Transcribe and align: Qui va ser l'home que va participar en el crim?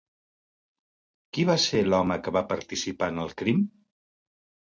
Qui 1.37 1.43
va 1.49 1.57
ser 1.65 1.83
l'home 1.93 2.17
que 2.27 2.33
va 2.37 2.43
participar 2.53 3.13
en 3.15 3.23
el 3.27 3.35
crim? 3.43 3.61